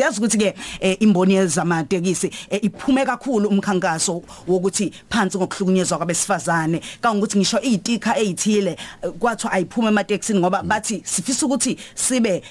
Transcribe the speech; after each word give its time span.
siyazi 0.00 0.18
ukuthi 0.18 0.38
ke 0.38 0.54
eh, 0.80 0.96
imboni 1.00 1.34
yezamatekisi 1.34 2.30
eh, 2.50 2.64
iphume 2.64 3.04
kakhulu 3.04 3.48
umkhankaso 3.48 4.22
wokuthi 4.48 4.92
phansi 5.10 5.38
ngokuhlukunyezwa 5.38 5.98
kwabesifazane. 5.98 6.80
Kangokuthi 7.00 7.38
ngisho 7.38 7.60
izitika 7.60 8.18
ezithile 8.18 8.76
eh, 9.02 9.10
kwathiwa 9.18 9.52
ayiphume 9.52 9.88
ematekisini 9.88 10.40
ngoba 10.40 10.62
bathi 10.62 11.02
sifisa 11.04 11.46
ukuthi 11.46 11.76
sibe 11.94 12.42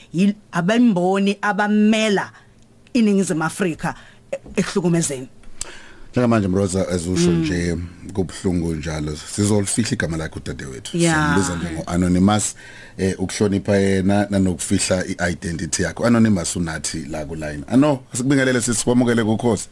abemboni 0.51 1.37
abamela 1.41 2.31
iningizimu 2.93 3.43
Afrika 3.43 3.95
eh, 4.31 4.39
ehlukumezeni. 4.55 5.27
Njengamanje 6.19 6.47
mroza 6.47 6.85
ezusho 6.91 7.31
nje 7.31 7.77
kubhlungu 8.13 8.73
njalo 8.73 9.15
sizolifihla 9.15 9.91
igama 9.93 10.17
lakhe 10.17 10.39
udadewethu. 10.39 10.97
Ya. 10.97 11.15
simbiza 11.25 11.55
njengo 11.55 11.83
anonymous 11.85 12.55
eh 12.97 13.19
ukuhlonipha 13.19 13.75
yena 13.75 14.27
nanokufihla 14.29 15.05
iidentity 15.29 15.83
yakhe. 15.83 16.03
Anonymous 16.03 16.55
unathi 16.55 17.05
la 17.05 17.25
ku 17.25 17.35
line 17.35 17.63
ano 17.67 17.99
asikubingelele 18.13 18.61
sisikwamukele 18.61 19.23
kukhosi. 19.23 19.69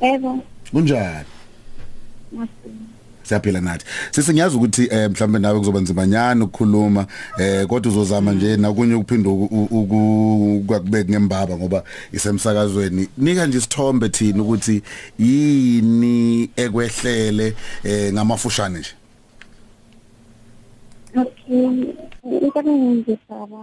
Yebo. 0.00 0.42
kunjani? 0.70 1.26
Siyaphila 3.30 3.60
nathi 3.60 3.84
sisi 4.10 4.32
ngiyazi 4.32 4.56
ukuthi 4.56 4.88
eh, 4.90 5.10
mhlambe 5.10 5.38
nawe 5.38 5.58
kuzoba 5.58 5.80
nzimanyana 5.80 6.44
ukukhuluma 6.44 7.06
eh 7.38 7.66
kodwa 7.66 7.92
uzozama 7.92 8.32
nje 8.32 8.56
nakunye 8.56 8.94
ukuphinda 8.94 9.30
ukubeka 9.30 11.10
ngembaba 11.10 11.56
ngoba 11.56 11.84
isemsakazweni 12.12 13.08
nika 13.18 13.46
nje 13.46 13.58
isithombe 13.58 14.08
thina 14.08 14.42
ukuthi 14.42 14.82
yini 15.18 16.50
ekwehlele 16.56 17.54
eh 17.84 18.12
ngamafushane 18.12 18.78
nje 18.78 18.94
Okay. 21.16 21.94
Engiyizisaba 22.54 23.60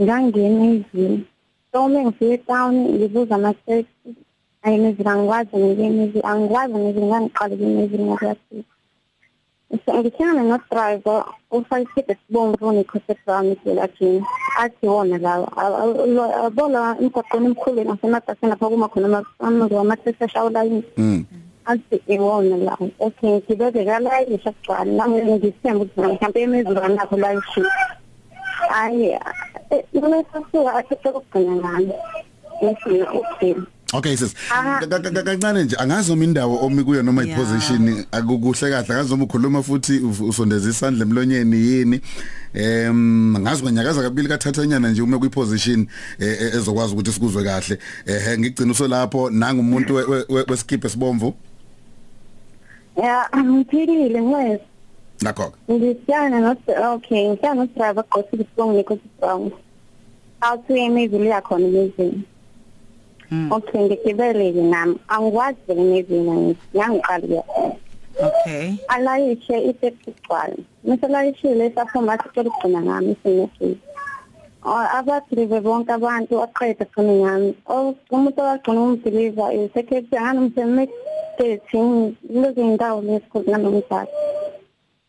ngangena 0.00 0.64
ezini. 0.74 1.24
So 1.72 1.88
mengifike 1.88 2.38
town 2.46 2.74
ngibuza 2.74 3.54
ama-taxi 4.66 4.66
ayimizini 4.66 5.08
angikwazi 5.10 5.56
ngikemizini 5.56 6.22
angikwazi 6.30 6.74
ngizini 6.74 7.06
ngangiqala 7.06 7.54
ukemizini 7.54 8.04
ngakwazi 8.04 8.58
so 9.84 9.90
ngihlangana 9.94 10.42
no-driver 10.42 11.24
ufake 11.50 11.82
isikibha 11.82 12.12
esibomvu 12.14 12.72
nekhoset 12.72 13.20
wami 13.26 13.52
eselajini 13.52 14.24
athi 14.62 14.86
wona 14.86 15.18
lawa 15.18 15.48
abola 16.46 16.80
emgwaqweni 17.00 17.46
emkhulu 17.46 17.84
nasemabhasini 17.84 18.50
lapha 18.50 18.70
kuma 18.70 18.88
khona 18.88 19.22
ama-taxi 19.82 20.24
ashawulayini 20.24 20.82
mm 20.96 21.24
athi 21.66 21.96
iwona 22.06 22.56
la 22.56 22.78
okay 23.00 23.40
ngibeke 23.42 23.84
kalayisha 23.84 24.52
kugcwala 24.52 24.92
nami 24.92 25.22
ngisithemba 25.22 25.84
ukuthi 25.84 26.00
mhlawumbe 26.00 26.40
emizulu 26.42 26.80
nakho 26.88 27.16
layishi 27.16 27.62
hayi 28.70 29.18
lesasuka 29.92 30.74
athethe 30.78 31.08
ukugcina 31.08 31.54
nami 31.54 31.92
esina 32.62 33.06
okay 33.18 33.54
Okay 33.94 34.16
sis. 34.16 34.34
Kancane 35.24 35.64
nje 35.64 35.76
angazi 35.76 36.10
noma 36.10 36.24
indawo 36.24 36.64
omi 36.66 36.84
kuyo 36.84 37.02
noma 37.02 37.22
Yeah. 37.24 37.38
iposition 37.38 38.04
akukuhle 38.12 38.70
kahle. 38.70 38.94
Angazi 38.94 39.10
noma 39.10 39.24
ukhuluma 39.24 39.62
futhi 39.62 39.98
usondeza 40.28 40.70
isandla 40.70 41.02
emlonyeni 41.02 41.56
yini. 41.56 42.00
Em 42.54 43.36
angazi 43.36 43.62
kwanyakaza 43.62 44.02
kabili 44.02 44.28
kathathanyana 44.28 44.90
nje 44.90 45.02
ume 45.02 45.18
kuyiposition 45.18 45.86
eh, 46.18 46.28
eh, 46.42 46.54
ezokwazi 46.54 46.92
ukuthi 46.94 47.12
sikuzwe 47.12 47.44
kahle. 47.44 47.78
Eh 48.06 48.38
ngigcina 48.38 48.72
usolapho 48.72 49.30
nanga 49.30 49.60
umuntu 49.60 49.94
we- 49.94 50.04
we- 50.04 50.24
we- 50.28 50.44
wesikiphe 50.48 50.88
sibomvu 50.88 51.34
ya 52.96 53.28
ngiphilile 53.44 54.22
ngwes. 54.22 54.60
Nakho 55.22 55.52
ngisiyana 55.70 56.40
no 56.40 56.56
okay 56.94 57.28
ngisiyana 57.30 57.54
no 57.54 57.66
driver 57.76 58.04
gqoke 58.04 58.36
isibongo 58.36 58.72
nekho 58.76 58.98
brown 59.20 59.50
awuthi 60.40 60.78
emizulu 60.78 61.24
yakhona 61.24 61.66
emizini 61.66 62.22
okay 63.50 63.80
ngigibeleke 63.84 64.62
nami. 64.62 64.96
Angikwazi 65.08 65.58
emizini 65.68 66.56
ngiyangiqala 66.74 67.42
okay. 68.26 68.74
Alayishe 68.88 69.56
isekugcwala 69.70 70.56
mase 70.84 71.06
layishile 71.08 71.70
saphuma 71.74 72.18
sicela 72.18 72.48
ukugcina 72.48 72.80
ngami 72.82 73.16
sinefisi 73.22 73.78
abadrive 74.98 75.60
bonke 75.60 75.92
abantu 75.92 76.42
aqeda 76.42 76.84
khona 76.94 77.12
ngami. 77.12 77.54
Umuntu 78.10 78.40
owagcina 78.40 78.80
umdiliva 78.82 79.54
isekhethi 79.54 80.16
angisemekdethi 80.16 81.80
lezi 82.30 82.62
ndawo 82.64 83.02
lesikhulu 83.02 83.50
nanomdala 83.50 84.12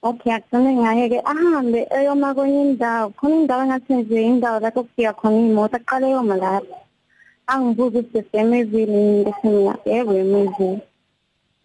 okay 0.03 0.33
agcine 0.33 0.71
ngaye-ke 0.75 1.19
ahambe 1.25 1.87
eyoma 1.97 2.33
kwenye 2.33 2.61
indawo. 2.61 3.09
Khona 3.17 3.35
indawo 3.35 3.61
engathi 3.63 3.93
nje 3.93 4.21
indawo 4.21 4.59
lapho 4.59 4.83
kufika 4.83 5.13
khona 5.13 5.37
iy'moto 5.37 5.77
aqale 5.77 6.09
yoma 6.09 6.35
lapho. 6.37 6.75
Angibuza 7.51 7.99
ukuthi 7.99 8.09
sesemezile 8.13 8.97
ngithi 9.19 9.47
mina 9.53 9.73
yebo 9.89 10.13
emezile 10.23 10.79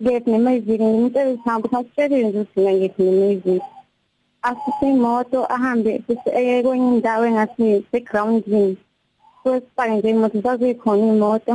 ngithi 0.00 0.31
nemezili 0.31 0.84
ngimtshela 0.84 1.31
ukuthi 1.31 1.48
hamba 1.48 1.69
ngasitshelile 1.69 2.28
nje 2.28 2.38
ukuthi 2.41 2.60
mina 2.60 2.72
ngithi 2.76 3.03
nemezili 3.03 3.62
asise 4.48 4.87
imoto 4.94 5.38
ahambe 5.54 6.03
futhi 6.04 6.28
eye 6.41 6.62
kwenye 6.65 6.88
indawo 6.94 7.25
engathi 7.26 7.66
segroundini 7.91 8.76
kwesifake 9.43 9.94
nje 9.97 10.10
imoto 10.10 10.41
zazikhona 10.44 11.06
imoto. 11.15 11.53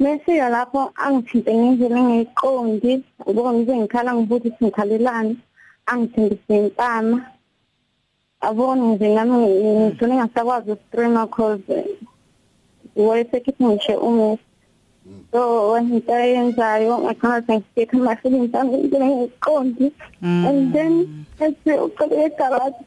Mesika 0.00 0.48
lapho 0.54 0.80
angithinte 1.04 1.52
ngendlela 1.54 1.98
engayiqondi 2.00 2.92
ubona 3.28 3.50
ngize 3.52 3.74
ngikhala 3.76 4.10
ngibuza 4.14 4.36
ukuthi 4.48 4.64
ngikhalelani 4.64 5.32
angithembise 5.90 6.54
impama 6.62 7.16
abona 8.48 8.84
nje 8.92 9.08
nami 9.14 9.36
ngigcine 9.78 10.14
ngasakwazi 10.16 10.68
ukustrima 10.72 11.22
cause 11.34 11.76
wayesekithi 13.02 13.64
ngisho 13.64 13.94
umufi 13.98 14.44
so 15.32 15.76
into 15.78 16.14
ayenzayo 16.14 16.98
ngagcina 16.98 17.42
sengifika 17.46 17.96
amafilimi 17.96 18.50
ami 18.52 18.74
into 18.80 18.96
engiqondi 18.96 19.92
and 20.22 20.72
then 20.72 21.24
ethi 21.40 21.72
uqale 21.86 22.16
egaraji. 22.26 22.84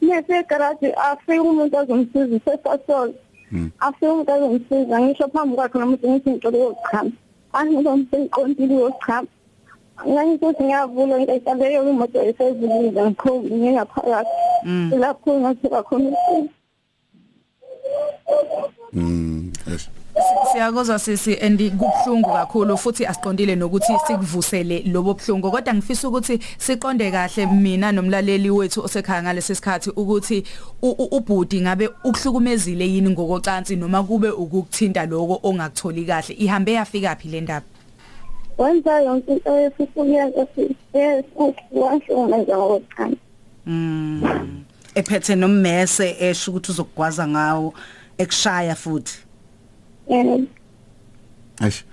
Mese 0.00 0.32
egaraji 0.40 0.88
afika 0.92 1.42
umuntu 1.42 1.78
azomsiza 1.78 2.40
sesasola 2.44 3.12
afika 3.80 4.12
umuntu 4.12 4.32
azomsiza 4.32 5.00
ngisho 5.00 5.28
phambi 5.28 5.56
kwakhe 5.56 5.78
nomuntu 5.78 6.08
ngithi 6.08 6.30
ngicela 6.30 6.58
yokuchama 6.58 7.12
angizomuntu 7.52 8.16
engiqondile 8.16 8.74
yokuchama 8.74 9.28
ngangikuthi 10.08 10.62
ngiyavula 10.64 11.18
into 11.18 11.32
ayihlaleleyo 11.32 11.90
imoto 11.90 12.18
esezulile 12.28 13.00
ngikhulu 13.04 13.48
ngingaphakathi. 13.56 14.36
Lapho 15.02 15.30
ngathola 15.40 15.82
khona. 15.82 16.08
usizo 16.08 16.59
mm 18.92 19.52
yes. 19.70 19.88
Siyakuzwa 20.52 20.98
sisi 20.98 21.36
and 21.40 21.58
kubhlungu 21.58 22.30
kakhulu 22.32 22.78
futhi 22.78 23.06
asiqondile 23.06 23.56
nokuthi 23.56 23.92
sikuvusele 24.06 24.82
lobo 24.92 25.14
bhlungu 25.14 25.50
kodwa 25.50 25.74
ngifisa 25.74 26.08
ukuthi 26.08 26.38
siqonde 26.58 27.10
kahle 27.10 27.46
mina 27.46 27.92
nomlaleli 27.92 28.50
wethu 28.50 28.84
osekhaya 28.84 29.22
ngalesi 29.22 29.54
sikhathi 29.54 29.90
ukuthi 29.90 30.44
ubhudi 30.82 31.60
ngabe 31.60 31.88
ukuhlukumezile 32.04 32.88
yini 32.88 33.10
ngokocansi 33.10 33.76
noma 33.76 34.02
kube 34.02 34.30
ukukuthinta 34.30 35.06
lokho 35.06 35.40
ongakutholi 35.42 36.04
kahle? 36.04 36.34
Ihambe 36.34 36.72
yafika 36.72 37.16
phi 37.16 37.28
le 37.28 37.40
ndaba? 37.40 37.66
Wenza 38.58 39.00
yonke 39.00 39.32
into 39.32 39.58
esifuya 39.58 40.32
esiwashona 40.92 42.36
njengokuqala 42.36 43.16
mm. 43.66 44.64
Ephethe 44.94 45.36
nommese 45.36 46.16
esho 46.20 46.50
ukuthi 46.50 46.72
uzokugwaza 46.72 47.28
ngawo. 47.28 47.74
Ekushaya 48.22 48.74
futhi 48.74 49.18
um 50.08 50.46
Eish. 51.62 51.84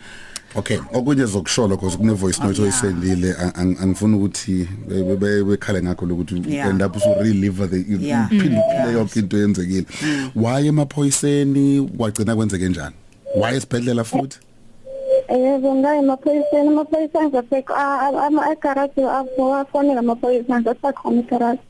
Okay, 0.55 0.77
okunye 0.93 1.25
zokushola 1.25 1.75
because 1.75 1.97
kune 1.97 2.13
voice 2.15 2.39
note 2.39 2.59
Oh, 2.59 2.63
yeah. 2.65 2.73
oyisendile 2.73 3.33
ang- 3.33 3.53
ang- 3.53 3.77
angifuni 3.81 4.15
ukuthi 4.17 4.67
be- 4.87 5.03
be- 5.03 5.15
be- 5.15 5.43
bekhale 5.43 5.81
ngakho 5.83 6.05
lokuthi 6.05 6.41
Yeah. 6.47 6.69
end 6.69 6.81
up 6.81 6.95
usu 6.95 7.09
relive 7.19 7.67
the 7.67 7.77
Yeah. 7.77 8.27
iphinde 8.31 8.55
Mm. 8.55 8.61
iphinde 8.71 8.93
yonke 8.93 9.19
into 9.19 9.37
yenzekile. 9.37 9.85
Why 10.35 10.67
emaphoyiseni 10.67 11.89
wagcina 11.97 12.35
kwenzeke 12.35 12.69
njani? 12.69 12.95
Why 13.35 13.55
esibhedlela 13.57 14.03
futhi? 14.03 14.39
yebo 15.29 15.75
ngaye 15.75 15.99
emaphoyiseni 15.99 16.67
amaphoyisa 16.67 17.19
angizasekho 17.19 17.73
egaraji 18.51 19.01
afonela 19.03 19.99
amaphoyisa 19.99 20.55
angizasakhona 20.55 21.19
igaraji 21.19 21.61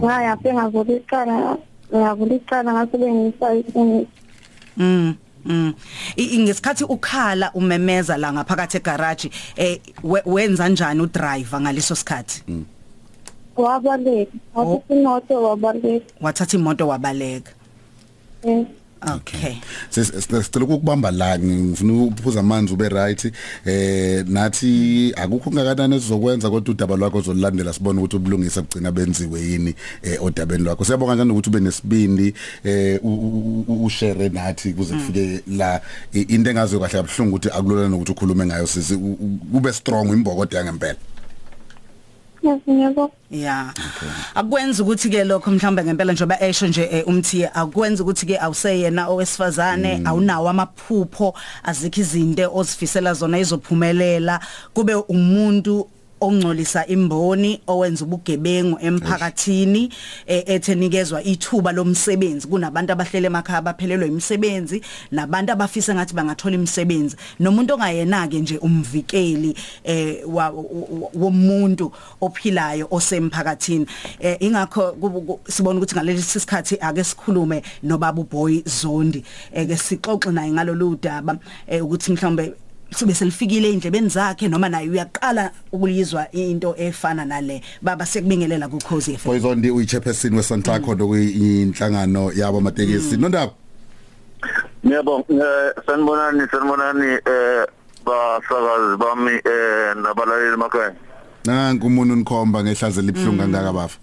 ngaye 0.00 0.26
afe 0.28 0.52
ngavula 0.54 0.92
icala 0.96 1.56
ngavula 1.94 2.34
icala 2.34 2.72
ngasebenzisa 2.72 3.54
isinisi 3.54 4.06
mm 4.76 5.14
Mm. 5.46 5.74
I- 6.16 6.22
i- 6.34 6.38
ngesikhathi 6.38 6.84
ukhala 6.84 7.52
umemeza 7.54 8.16
la 8.16 8.32
ngaphakathi 8.32 8.76
egarage 8.76 9.30
eh 9.56 9.78
we- 10.02 10.22
wenza 10.26 10.68
njani 10.68 11.00
udriver 11.00 11.60
ngaleso 11.60 11.94
sikhathi? 11.94 12.42
Wabaleka. 13.56 14.32
Wathatha 14.54 14.94
imoto 14.94 15.42
wabaleka. 15.42 16.06
Wathatha 16.20 16.56
imoto 16.56 16.88
wabaleka. 16.88 17.52
Yes. 18.44 18.66
Okay. 19.02 19.56
Sicela 19.90 20.64
ukubamba 20.64 21.10
la 21.10 21.38
ngifuna 21.38 21.92
uphuza 22.02 22.40
amanzi 22.40 22.72
ube 22.72 22.88
right 22.88 23.32
eh 23.64 24.24
nathi 24.28 25.12
akukho 25.16 25.50
ngakanani 25.50 26.00
sizokwenza 26.00 26.50
kodwa 26.50 26.74
udaba 26.74 26.96
lwakho 26.96 27.20
zolilandela 27.20 27.72
sibone 27.72 27.98
ukuthi 27.98 28.16
ubulungisa 28.16 28.62
bugcina 28.62 28.92
benziwe 28.92 29.40
yini 29.40 29.74
eh 30.02 30.22
odabeni 30.22 30.64
lwakho. 30.64 30.84
Siyabonga 30.84 31.10
kanjani 31.10 31.32
ukuthi 31.32 31.50
ube 31.50 31.60
nesibindi 31.60 32.34
eh 32.64 33.00
ushare 33.84 34.28
nathi 34.28 34.72
kuze 34.72 34.94
kufike 34.94 35.40
la 35.46 35.80
into 36.12 36.50
engaziyo 36.50 36.80
kahle 36.80 36.98
abhlungu 36.98 37.36
ukuthi 37.36 37.48
akulula 37.48 37.88
nokuthi 37.88 38.12
ukhulume 38.12 38.46
ngayo 38.46 38.66
sisi 38.66 38.94
ube 39.52 39.72
strong 39.72 40.08
imbokode 40.08 40.56
yangempela. 40.56 40.98
Yebo. 42.66 43.10
Yeah. 43.30 43.72
Akwenza 44.34 44.82
ukuthi 44.82 45.10
ke 45.10 45.24
lokho 45.24 45.50
mhlawumbe 45.50 45.84
ngempela 45.84 46.12
njoba 46.12 46.40
esho 46.40 46.66
nje 46.66 46.88
eh, 46.92 47.08
umthi 47.08 47.44
akwenza 47.44 48.02
ukuthi 48.02 48.26
ke 48.26 48.38
awuseyena 48.38 49.08
owesifazane 49.08 50.02
awunawo 50.04 50.48
amaphupho 50.48 51.34
azikho 51.64 52.00
izinto 52.00 52.50
ozifisela 52.54 53.14
zona 53.14 53.38
izophumelela 53.38 54.40
kube 54.74 54.94
umuntu 54.94 55.88
ongcolisa 56.20 56.86
imboni 56.86 57.60
owenza 57.66 58.04
ubugebengu 58.04 58.78
emphakathini 58.80 59.92
eh, 60.26 60.42
ethenikezwa 60.46 61.22
ithuba 61.22 61.72
lomsebenzi. 61.72 62.48
Kunabantu 62.48 62.92
abahlele 62.92 63.26
emakhaya 63.26 63.58
abaphelelwe 63.58 64.08
imisebenzi 64.08 64.82
nabantu 65.10 65.52
abafisa 65.52 65.94
ngathi 65.94 66.14
bangathola 66.14 66.54
imisebenzi. 66.54 67.16
Nomuntu 67.40 67.74
ongayena 67.74 68.28
ke 68.28 68.40
nje 68.40 68.58
umvikeli 68.58 69.56
eh 69.84 70.22
womuntu 71.14 71.92
ophilayo 72.20 72.88
osemphakathini. 72.90 73.86
Eh 74.20 74.36
ingakho 74.40 74.96
sibona 75.48 75.78
ukuthi 75.78 75.94
ngalesi 75.94 76.40
sikhathi 76.40 76.78
ake 76.80 77.04
sikhulume 77.04 77.62
nobaba 77.82 78.20
uBoy 78.20 78.62
Zondi. 78.64 79.24
Eh 79.52 79.66
ke 79.66 79.76
sixoxe 79.76 80.32
naye 80.32 80.52
ngalolu 80.52 80.98
daba 81.02 81.38
ukuthi 81.82 82.12
mhlawumbe 82.12 82.52
sibe 82.90 83.14
selifikile 83.14 83.72
endlebeni 83.72 84.08
zakhe 84.08 84.48
noma 84.48 84.68
naye 84.68 84.88
uyaqala 84.88 85.50
ukulizwa 85.72 86.30
into 86.32 86.74
efana 86.78 87.24
nale. 87.24 87.62
Baba 87.82 88.06
sekubingelela 88.06 88.68
ku 88.68 88.78
Khosi 88.78 89.16
FM 89.16 89.28
Poison 89.28 89.60
di 89.60 89.70
uyichairperson 89.70 90.34
weSantaco 90.34 90.94
lokuyinhlangano 90.94 92.32
yabo 92.32 92.58
amatekisi. 92.58 93.16
Nondaba? 93.16 93.52
Yebo 94.84 95.24
eh 95.28 95.72
sanibonani 95.86 96.46
sanibonani 96.50 97.18
eh 97.26 97.66
basakazi 98.04 98.96
bami 98.98 99.32
eh 99.44 99.94
nabalaleli 99.96 100.54
emakhaya. 100.54 100.94
Nanku 101.44 101.86
umuntu 101.86 102.12
unikhomba 102.12 102.62
ngehlaze 102.62 103.02
libhlungu 103.02 103.38
kangaka 103.38 103.72
bafa 103.72 103.98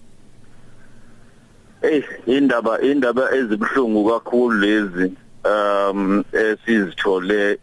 Eh 1.82 2.04
indaba 2.26 2.80
indaba 2.80 3.34
ezibhlungu 3.34 4.08
kakhulu 4.08 4.60
lezi. 4.60 5.12
Um 5.44 6.24
esizithole 6.32 7.58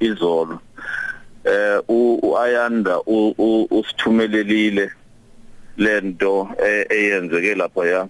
izolo. 0.00 0.60
Eh 1.44 1.80
uayanda 1.88 3.00
usithumelelile 3.70 4.90
lento 5.76 6.48
eyenzeke 6.90 7.54
lapha 7.54 7.86
ya 7.86 8.08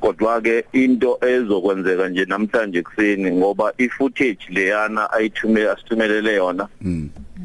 kodwa 0.00 0.40
ke 0.40 0.64
into 0.72 1.18
ezokwenzeka 1.20 2.08
nje 2.08 2.24
namhlanje 2.24 2.82
kuseni 2.82 3.30
ngoba 3.30 3.72
i-footage 3.78 4.48
leyana 4.48 5.12
ayithume 5.12 5.68
asithumelele 5.68 6.34
yona 6.34 6.68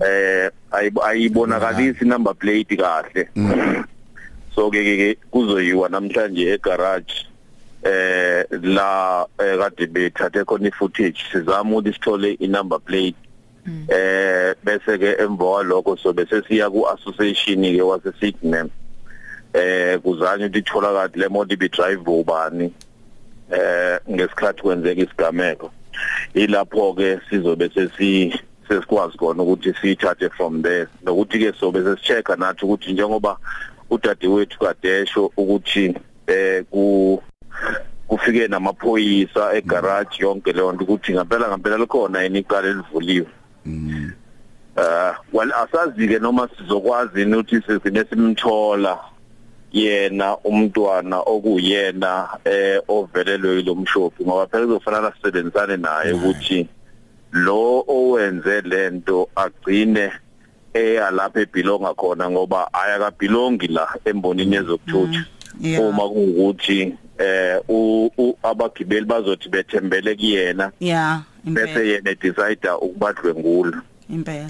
eh 0.06 0.52
ayibonakalisi 1.02 2.06
number 2.06 2.34
plate 2.34 2.76
kahle. 2.78 3.28
So 4.56 4.72
ke 4.72 4.84
ke 4.84 5.18
kuzoyiwa 5.32 5.90
namhlanje 5.90 6.54
egarage. 6.54 7.29
Eh 7.84 8.44
la 8.64 9.26
kade 9.38 9.88
bethathe 9.88 10.46
khona 10.46 10.68
i-footage 10.68 11.26
sizama 11.32 11.78
ukuthi 11.78 11.94
sithole 11.94 12.38
i-number 12.40 12.80
plate. 12.80 13.16
Eh 13.88 14.56
bese 14.64 14.98
ke 14.98 15.16
emva 15.20 15.64
lokho 15.64 15.98
so 15.98 16.14
bese 16.14 16.42
siya 16.48 16.70
ku 16.72 16.86
association 16.88 17.64
ke 17.64 17.82
wase 17.82 18.12
Sydney 18.20 18.70
eh 19.54 19.98
kuzanye 20.00 20.46
ukuthi 20.46 20.60
itholakala 20.60 21.10
le 21.16 21.30
moto 21.30 21.54
ibi 21.54 21.70
drive 21.70 22.04
ubani. 22.08 22.74
Eh 23.52 24.00
ngesikhathi 24.10 24.62
kwenzeka 24.62 25.02
isigameko. 25.02 25.72
Ilapho 26.34 26.94
ke 26.94 27.20
sizobe 27.30 27.70
sesi 27.74 28.34
sesikwazi 28.68 29.18
khona 29.18 29.44
ukuthi 29.44 29.74
siyithathe 29.82 30.30
from 30.36 30.62
there. 30.62 30.88
Nokuthi 31.04 31.40
ke 31.40 31.54
sobe 31.60 31.84
sesichecka 31.84 32.36
nathi 32.36 32.66
ukuthi 32.66 32.94
njengoba 32.94 33.38
udadewethu 33.90 34.60
kadesho 34.60 35.32
ukuthi 35.38 35.96
eh 36.28 36.64
ku 36.72 37.22
kufike 38.10 38.48
namaphoyisa 38.48 39.54
egarage 39.54 40.18
yonke 40.20 40.52
leyo 40.52 40.72
nto 40.72 40.84
ukuthi 40.84 41.14
ngempela 41.14 41.48
ngempela 41.48 41.78
likhona 41.78 42.24
yini 42.24 42.40
iqala 42.40 42.68
elivuliwe. 42.68 43.28
Mm. 43.66 44.12
Uh 44.78 45.14
well 45.34 45.52
asazi 45.54 46.08
ke 46.08 46.20
noma 46.20 46.50
sizokwazi 46.58 47.26
ukuthi 47.26 47.62
sizine 47.62 48.06
simthola 48.10 48.98
yena 49.72 50.38
umntwana 50.38 51.20
okuyena 51.20 52.28
eh 52.46 52.82
ovelelwe 52.88 53.60
ilomshophi 53.60 54.24
ngoba 54.24 54.48
phela 54.48 54.66
kuzofanele 54.66 55.12
sisebenzisane 55.14 55.78
naye 55.78 56.14
ukuthi 56.14 56.68
lo 57.32 57.86
owenze 57.88 58.62
lento 58.62 59.30
agcine 59.36 60.12
eya 60.74 61.12
lapha 61.12 61.42
ebhilonga 61.42 61.94
khona 61.94 62.30
ngoba 62.30 62.74
ayakabhilongi 62.74 63.68
la 63.68 63.88
embonini 64.06 64.56
yezokuthutha. 64.56 65.26
Uma 65.80 66.10
kuwukuthi 66.10 66.96
eh 67.20 67.62
abagibeli 68.44 69.06
bazothi 69.06 69.50
bethembele 69.50 70.16
kuyena. 70.16 70.72
Yeah 70.80 71.24
bese 71.44 71.88
yena 71.88 72.16
decide 72.16 72.70
ukubadlwengula 72.82 73.82
impela. 74.10 74.50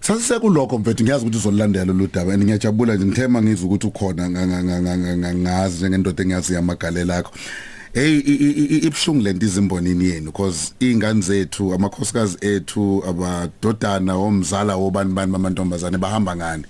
Sasisekulokho 0.00 0.78
mfethu 0.78 1.02
ngiyazi 1.02 1.24
ukuthi 1.24 1.38
uzolilandela 1.38 1.92
lo 1.92 2.06
daba 2.06 2.32
and 2.32 2.44
ngiyajabula 2.44 2.94
nje 2.94 3.06
ngithema 3.06 3.42
ngizwe 3.42 3.66
ukuthi 3.66 3.86
ukhona 3.86 4.30
ngazi 4.30 5.76
njengendoda 5.76 6.22
engiyazi 6.22 6.54
yamagalela 6.54 7.16
akho. 7.16 7.32
Hey 7.92 8.18
ibhlungu 8.86 9.22
lento 9.22 9.46
izimbonini 9.46 10.04
yenu 10.04 10.26
because 10.26 10.72
ingane 10.80 11.20
zethu 11.20 11.74
amakhosikazi 11.74 12.38
ethu 12.40 13.02
abadodana 13.08 14.14
omzala 14.14 14.76
wobani 14.76 15.12
bani 15.12 15.32
bamantombazane 15.32 15.98
bahamba 15.98 16.36
ngani 16.36 16.64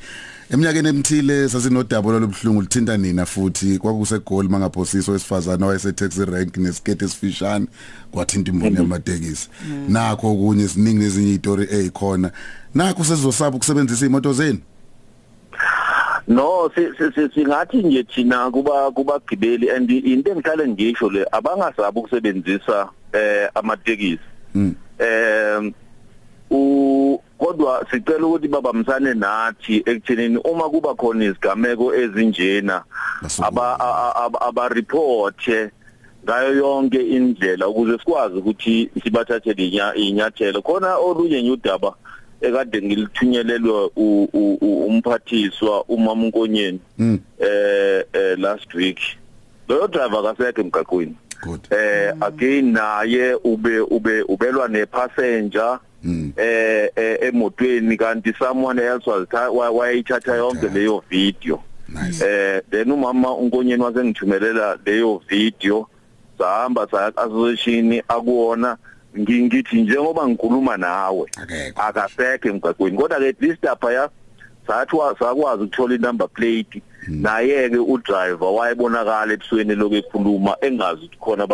eminyakeni 0.53 0.89
emthile 0.89 1.49
sasinodaba 1.49 2.13
lolubhlungu 2.13 2.61
lithinta 2.61 2.97
nina 2.97 3.27
futhi. 3.27 3.79
Kwakusegoli 3.79 4.49
mangaphosiswa 4.49 5.13
wesifazana 5.13 5.67
wayese 5.67 5.93
taxi 5.93 6.25
rank 6.25 6.57
nesikete 6.57 7.05
esifishane 7.05 7.67
kwathinta 8.11 8.51
imboni 8.51 8.77
yamatekisi. 8.77 9.49
Nakho 9.89 10.35
kunye 10.35 10.69
siningi 10.69 10.99
nezinye 10.99 11.29
izitori 11.29 11.67
ezikhona 11.71 12.31
nakho 12.75 13.05
sezosaba 13.05 13.57
ukusebenzisa 13.57 14.07
imoto 14.07 14.33
zenu? 14.33 14.59
No 16.29 16.71
singathi 17.35 17.77
nje 17.77 18.03
thina 18.03 18.51
kuba 18.51 18.91
kubagibeli 18.91 19.71
and 19.71 19.91
into 19.91 20.31
engihlale 20.31 20.69
ngisho 20.69 21.11
le 21.11 21.27
abangasabi 21.33 21.99
ukusebenzisa 21.99 22.89
eh 23.13 23.49
amatekisi. 23.55 24.23
Eh 24.99 25.73
u 26.51 27.23
kodwa 27.41 27.87
sicela 27.91 28.27
ukuthi 28.27 28.49
babamsane 28.49 29.15
nathi 29.15 29.83
ekuthenini 29.87 30.39
uma 30.45 30.69
kuba 30.69 30.95
khona 30.95 31.25
izigameko 31.25 31.95
ezinjena 31.95 32.85
aba 33.43 33.81
aba 34.41 34.69
reporte 34.69 35.71
ngayo 36.25 36.55
yonke 36.55 37.01
indlela 37.01 37.69
ukuze 37.69 37.99
sikwazi 37.99 38.37
ukuthi 38.39 38.91
sibathathele 39.03 39.65
inyathelo. 39.97 40.63
Khona 40.63 40.97
olunye 40.97 41.43
nyudaba 41.43 41.95
ekade 42.41 42.83
ngilithunyelelwe 42.83 43.91
umphathiswa 44.89 45.85
umama 45.85 46.25
unkonyeni 46.25 46.81
eh 47.39 48.05
last 48.39 48.75
week. 48.75 49.01
Loyo 49.69 49.89
driver 49.89 50.23
kasekho 50.23 50.61
emgaqweni. 50.61 51.17
Eh 51.71 52.13
again 52.21 52.73
naye 52.73 53.35
ube 53.45 53.81
ube 53.81 54.23
ubelwa 54.23 54.69
ne 54.69 54.87
passenger 54.87 55.81
eh 56.37 57.19
emotweni 57.21 57.97
kanti 57.97 58.33
someone 58.39 58.79
else 58.79 59.07
was 59.07 59.27
wayithatha 59.73 60.37
yonke 60.37 60.69
leyo 60.69 61.03
video. 61.11 61.63
Eh 62.23 62.61
then 62.71 62.91
umama 62.91 63.35
unkonyeni 63.35 63.83
wasengithumelela 63.83 64.79
leyo 64.87 65.23
video 65.29 65.89
sahamba 66.39 66.87
saya 66.91 67.13
association 67.17 68.03
akuona 68.09 68.77
ngingithi 69.19 69.83
njengoba 69.83 70.29
ngikhuluma 70.29 70.77
nawe 70.77 71.31
akasekho 71.75 72.49
emgaqweni. 72.49 72.97
Kodwa 72.97 73.19
ke 73.19 73.29
at 73.29 73.43
least 73.43 73.65
apha 73.67 73.93
ya 73.93 74.11
sathi 74.67 74.97
sakwazi 75.19 75.63
ukuthola 75.65 75.95
inumber 75.95 76.29
plate. 76.29 76.83
Naye 77.09 77.69
ke 77.71 77.79
udriver 77.79 78.49
wayebonakala 78.57 79.33
ebusweni 79.33 79.75
lokho 79.75 79.97
ekhuluma 79.97 80.57
engazi 80.61 81.05
ukuthi 81.07 81.19
khona 81.21 81.45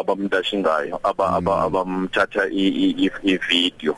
abamntashingayo 0.00 1.00
abamthatha 1.04 2.46
i-video. 2.50 3.96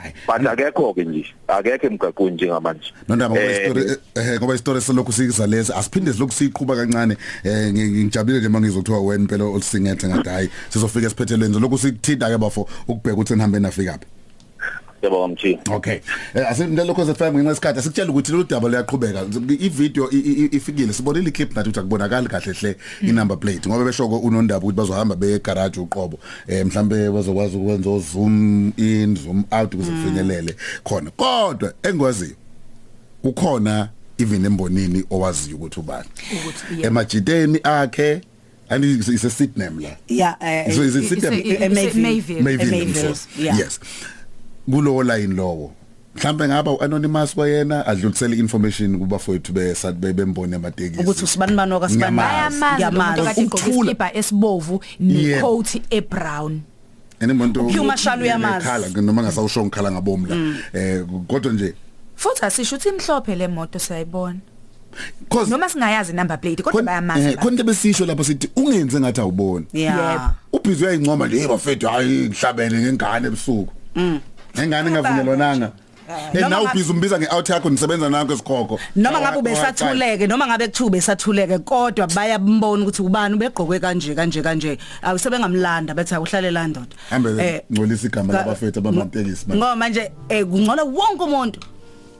Hayi. 0.00 0.14
but 0.26 0.40
akekho 0.46 0.94
ke 0.94 1.04
nje 1.04 1.26
akekho 1.48 1.86
emgaqweni 1.86 2.34
njengamanje. 2.36 2.92
Nondaba 3.08 3.34
ngoba 3.34 3.50
Eh, 3.50 3.66
istory 3.66 3.96
eh 4.14 4.38
ngoba 4.40 4.54
istory 4.54 4.80
selokhu 4.80 5.12
siyiza 5.12 5.46
lezi 5.46 5.72
asiphinde 5.72 6.12
silokhu 6.12 6.32
siyiqhubha 6.32 6.76
kancane. 6.76 7.16
Eh 7.44 7.72
ngi- 7.72 8.04
ngijabulile 8.04 8.40
nje 8.40 8.48
mangizothiwa 8.48 9.00
wena 9.00 9.22
impela 9.22 9.44
olisingethe 9.44 10.08
ngathi 10.08 10.28
hayi 10.28 10.50
sizofika 10.68 11.06
esiphethelweni. 11.06 11.60
Lokhu 11.60 11.78
sikuthinta 11.78 12.28
ke 12.30 12.38
bafo 12.38 12.68
ukubheka 12.88 13.14
ukuthi 13.14 13.34
nihambe 13.34 13.58
nafika 13.60 13.98
phi. 13.98 14.06
Yebo 15.02 15.28
mthini 15.28 15.58
Okay. 15.70 15.98
Eh 16.34 16.48
asimle 16.50 16.84
lokho 16.84 17.04
zefam 17.04 17.34
ngenxa 17.34 17.48
yesikhathi 17.48 17.78
asikutshela 17.78 18.10
ukuthi 18.10 18.32
lolu 18.32 18.44
daba 18.44 18.68
luyaqhubeka. 18.68 19.20
I 19.60 19.68
video 19.68 20.10
i- 20.10 20.16
i- 20.18 20.48
ifikile 20.56 20.92
sibonile 20.92 21.28
iclip 21.28 21.56
nathi 21.56 21.68
ukuthi 21.68 21.80
akubonakali 21.80 22.28
kahle 22.28 22.52
hle 22.52 22.76
i 23.02 23.12
number 23.12 23.36
plate 23.38 23.68
ngoba 23.68 23.84
beshoko 23.84 24.18
unondaba 24.18 24.58
ukuthi 24.66 24.76
bazohamba 24.76 25.16
beye 25.16 25.38
garage 25.38 25.80
uqobo. 25.80 26.18
Eh 26.48 26.66
mhlambe 26.66 27.10
bazokwazi 27.10 27.56
ukwenza 27.56 27.98
zoom 28.12 28.72
in 28.76 29.16
zoom 29.16 29.44
out 29.50 29.74
ukuze 29.74 29.90
kufinyelele 29.90 30.56
khona. 30.84 31.10
Kodwa 31.10 31.72
engikwaziyo 31.82 32.36
ukhona 33.24 33.88
even 34.18 34.44
embonini 34.44 35.04
owaziyo 35.10 35.56
ukuthi 35.56 35.80
ubani. 35.80 36.08
Emajiteni 36.82 37.60
akhe 37.62 38.20
and 38.68 38.84
is 38.84 39.24
a 39.24 39.30
seat 39.30 39.56
name 39.56 39.80
la. 39.82 39.96
yeah 40.08 40.36
eh, 40.40 40.70
So 40.72 40.82
is 40.82 40.94
it 40.94 41.08
seat 41.08 41.22
name? 41.24 41.42
Mayville. 41.74 42.42
Mayville. 42.42 42.84
Themselves. 42.84 43.26
yeah. 43.38 43.56
Yes. 43.58 43.80
Kulowo 44.70 45.02
line 45.02 45.34
lowo. 45.34 45.72
Mhlambe 46.16 46.48
ngaba 46.48 46.70
uanonymous 46.70 47.36
wayena 47.36 47.86
adlulisele 47.86 48.36
information 48.36 48.98
kuba 48.98 49.18
fowethu 49.18 49.52
be 49.52 50.12
bembone 50.12 50.56
amatekisi. 50.56 51.00
ukuthi 51.02 51.24
usibani 51.24 51.54
bani 51.56 51.72
Ngiyamazi. 51.74 52.78
bayamazi 52.78 53.48
kade 53.48 53.70
isikipa 53.70 54.12
esibovu 54.14 54.80
Yeah. 55.00 55.36
necoat 55.42 55.82
ebrown 55.90 56.60
Enemuntu 57.20 57.66
Uphiwa 57.66 57.84
Mashalo 57.84 58.22
uyamazi. 58.22 58.66
Khala 58.66 58.88
noma 58.88 59.22
ngasawusho 59.22 59.64
ngikhala 59.64 59.92
ngabomla. 59.92 60.36
Eh 60.72 61.04
kodwa 61.28 61.52
nje 61.52 61.74
futhi 62.16 62.44
asisho 62.44 62.76
ukuthi 62.76 62.88
imhlophe 62.88 63.34
le 63.36 63.48
moto 63.48 63.78
siyayibona 63.78 64.38
cause 65.30 65.50
noma 65.50 65.68
singayazi 65.68 66.12
number 66.12 66.40
plate 66.40 66.62
kodwa 66.62 66.82
bayamazi 66.82 67.28
eh, 67.28 67.36
khona 67.38 67.62
besisho 67.62 68.06
lapho 68.06 68.24
sithi 68.24 68.48
ungenze 68.56 69.00
ngathi 69.00 69.20
awuboni. 69.20 69.66
yeah 69.72 70.34
Ubhizi 70.52 70.84
uyayincoma 70.84 71.26
nje 71.28 71.48
bafethu 71.48 71.86
hayi 71.88 72.28
ngihlabele 72.28 72.78
ngengane 72.78 73.26
ebusuku. 73.26 73.72
Ngengane 74.56 74.88
engavunyelwananga. 74.90 75.72
Eh 76.10 76.34
Noma 76.34 76.48
nawu 76.48 76.64
ngabe- 76.64 76.70
ubhizi 76.74 76.92
umbiza 76.92 77.18
ngeout 77.18 77.48
yakho 77.48 77.70
nisebenza 77.70 78.08
nanko 78.10 78.32
esikhokho. 78.32 78.78
noma 78.96 79.20
ngabe 79.20 79.42
besathuleke 79.42 80.26
noma 80.26 80.46
ngabe 80.46 80.66
kuthiwa 80.68 80.90
besathuleke 80.90 81.58
kodwa 81.58 82.06
bayambona 82.06 82.82
ukuthi 82.82 83.02
ubani 83.02 83.34
ubegqokwe 83.34 83.78
kanje 83.80 84.14
kanje 84.14 84.42
kanje. 84.42 84.78
Awusebengamlanda 85.02 85.94
bethi 85.94 86.14
awuhlale 86.14 86.50
la 86.50 86.66
ndoda. 86.66 86.96
Hambe 87.10 87.62
ngcolisa 87.72 88.06
igama 88.06 88.32
ka- 88.32 88.38
labafethu 88.38 88.78
abamatekisi 88.78 89.46
manje. 89.46 89.58
ngoba 89.58 89.76
manje 89.76 90.10
eh 90.28 90.44
kungcola 90.44 90.82
wonke 90.82 91.22
umuntu. 91.24 91.60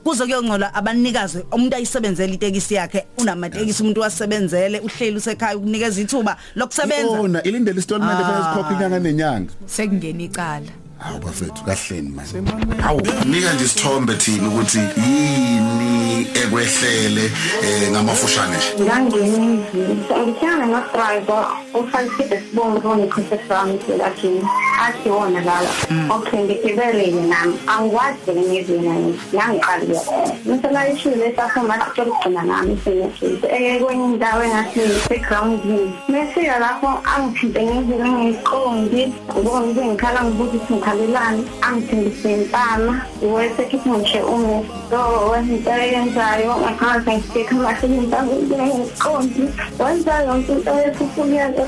Kuze 0.03 0.23
kuyongcola 0.23 0.73
abanikazi 0.73 1.43
umuntu 1.51 1.75
ayisebenzele 1.75 2.33
itekisi 2.33 2.73
yakhe 2.73 3.05
unamatekisi 3.17 3.83
umuntu 3.83 4.01
wasebenzele 4.01 4.79
uhleli 4.79 5.17
usekhaya 5.17 5.57
ukunikeza 5.57 6.01
ithuba 6.01 6.37
lokusebenza. 6.55 7.17
Yona 7.17 7.43
ilindele 7.43 7.75
installment 7.77 8.19
efanele 8.21 8.43
sikhokhe 8.43 8.73
inyanga 8.73 8.99
nenyanga. 8.99 9.51
sekungena 9.67 10.23
icala. 10.23 10.71
Hawu 11.01 11.19
bafethu 11.19 11.63
kahleni 11.63 12.09
manje. 12.09 12.37
Hawu 12.81 13.01
nika 13.25 13.53
nje 13.53 13.63
isithombe 13.63 14.13
thina 14.15 14.47
ukuthi 14.47 14.77
yini 14.77 16.27
ekwehlele 16.41 17.25
eh 17.63 17.91
ngamafushane 17.91 18.57
nje. 18.57 18.83
ngangenizini 18.83 20.05
ngihlangana 20.21 20.65
nodrayiva 20.65 21.37
ufalisile 21.73 22.41
sibongo 22.41 22.89
onekhompyutha 22.89 23.47
sami 23.47 23.79
lakini 23.97 24.41
athi 24.85 25.09
wona 25.09 25.41
lala 25.41 25.69
okay 26.09 26.39
ngigibelele 26.43 27.21
nami. 27.31 27.55
Angikwazi 27.67 28.31
ngizina 28.31 28.93
nangiqalile 29.33 29.99
ngiselayishile 30.47 31.35
sasoma 31.35 31.73
sicela 31.85 32.11
ukugcina 32.11 32.43
nami 32.43 32.77
sinefile 32.83 33.75
ekwenye 33.75 34.05
indawo 34.05 34.43
engathi 34.43 34.79
ngisegroundini 34.79 35.93
mesika 36.09 36.59
lapho 36.59 36.89
angithinte 37.11 37.63
ngendlela 37.63 38.07
engiyiqondi 38.07 39.01
ubona 39.37 39.65
ukuthi 39.65 39.87
ngikhala 39.87 40.23
ngibuza 40.23 40.57
ukuthi 40.91 41.07
ngikhalelani 41.07 41.43
angithindise 41.61 42.33
impama 42.33 43.05
wesekithi 43.21 43.89
ngishe 43.89 44.21
ume 44.21 44.65
so 44.89 45.29
wenza 45.31 45.53
into 45.53 45.71
eyenzayo 45.71 46.55
ngakhaza 46.61 47.11
ngisike 47.13 47.49
amahleli 47.51 47.97
impama 47.97 48.31
ngiyiqondi 48.33 49.43
wenza 49.79 50.13
yonke 50.25 50.51
into 50.51 50.71
yephuphunyaka 50.71 51.63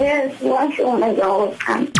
yes 0.00 0.32
washo 0.42 0.92
ngenza 0.98 1.26
ngokuqala 1.26 1.95